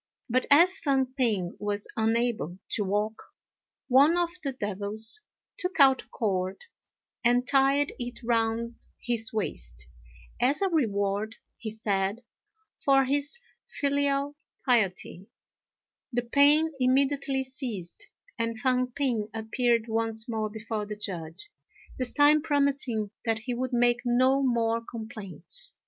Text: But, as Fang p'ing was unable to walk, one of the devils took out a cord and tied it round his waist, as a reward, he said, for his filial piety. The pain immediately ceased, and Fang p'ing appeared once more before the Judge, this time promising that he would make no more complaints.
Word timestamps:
But, 0.27 0.47
as 0.49 0.79
Fang 0.79 1.05
p'ing 1.13 1.55
was 1.59 1.87
unable 1.95 2.57
to 2.69 2.83
walk, 2.83 3.21
one 3.87 4.17
of 4.17 4.31
the 4.41 4.51
devils 4.51 5.21
took 5.57 5.79
out 5.79 6.01
a 6.01 6.07
cord 6.09 6.59
and 7.23 7.45
tied 7.47 7.93
it 7.99 8.23
round 8.23 8.87
his 8.99 9.31
waist, 9.31 9.87
as 10.41 10.59
a 10.59 10.69
reward, 10.69 11.35
he 11.59 11.69
said, 11.69 12.23
for 12.83 13.05
his 13.05 13.37
filial 13.67 14.35
piety. 14.65 15.27
The 16.11 16.23
pain 16.23 16.71
immediately 16.79 17.43
ceased, 17.43 18.07
and 18.39 18.57
Fang 18.57 18.87
p'ing 18.87 19.29
appeared 19.35 19.85
once 19.87 20.27
more 20.27 20.49
before 20.49 20.87
the 20.87 20.97
Judge, 20.97 21.51
this 21.99 22.11
time 22.11 22.41
promising 22.41 23.11
that 23.23 23.37
he 23.45 23.53
would 23.53 23.71
make 23.71 23.99
no 24.03 24.41
more 24.41 24.81
complaints. 24.83 25.75